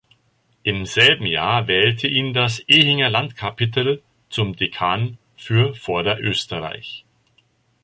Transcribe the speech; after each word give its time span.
Im 0.63 0.87
selben 0.87 1.27
Jahr 1.27 1.67
wählte 1.67 2.07
ihn 2.07 2.33
das 2.33 2.57
Ehinger 2.61 3.11
Landkapitel 3.11 4.01
zum 4.31 4.55
Dekan 4.55 5.19
für 5.37 5.75
Vorderösterreich. 5.75 7.05